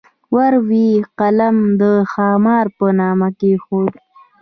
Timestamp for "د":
1.81-1.83